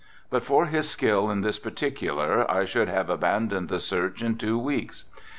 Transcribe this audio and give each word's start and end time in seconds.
But 0.31 0.43
for 0.43 0.65
his 0.65 0.89
skill 0.89 1.29
in 1.29 1.41
this 1.41 1.59
particular 1.59 2.49
I 2.49 2.65
should 2.65 2.89
have 2.89 3.07
abandoned 3.07 3.69
the 3.69 3.79
search 3.79 4.23
in 4.23 4.35
two 4.35 4.57
weeks. 4.57 5.05